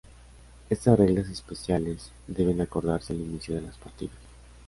[0.71, 4.15] Estas reglas especiales deben acordarse al inicio de las partidas.